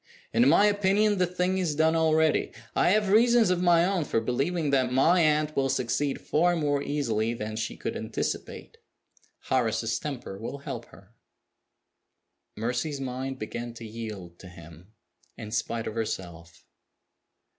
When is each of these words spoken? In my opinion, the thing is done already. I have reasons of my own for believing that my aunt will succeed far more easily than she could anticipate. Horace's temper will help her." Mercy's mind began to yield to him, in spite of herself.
In 0.33 0.49
my 0.49 0.65
opinion, 0.65 1.19
the 1.19 1.27
thing 1.27 1.59
is 1.59 1.75
done 1.75 1.95
already. 1.95 2.51
I 2.75 2.89
have 2.89 3.09
reasons 3.09 3.51
of 3.51 3.61
my 3.61 3.85
own 3.85 4.03
for 4.03 4.19
believing 4.19 4.71
that 4.71 4.91
my 4.91 5.19
aunt 5.21 5.55
will 5.55 5.69
succeed 5.69 6.19
far 6.19 6.55
more 6.55 6.81
easily 6.81 7.35
than 7.35 7.55
she 7.55 7.77
could 7.77 7.95
anticipate. 7.95 8.79
Horace's 9.49 9.99
temper 9.99 10.39
will 10.39 10.57
help 10.57 10.85
her." 10.85 11.13
Mercy's 12.57 12.99
mind 12.99 13.37
began 13.37 13.75
to 13.75 13.85
yield 13.85 14.39
to 14.39 14.47
him, 14.47 14.91
in 15.37 15.51
spite 15.51 15.85
of 15.85 15.93
herself. 15.93 16.65